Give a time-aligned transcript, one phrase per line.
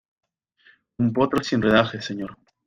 [0.97, 2.35] un potro sin rendaje, señor.